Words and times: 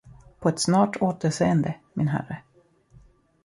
På 0.39 0.49
ett 0.49 0.59
snart 0.59 0.97
återseende, 1.01 1.75
min 1.93 2.07
herre! 2.07 2.41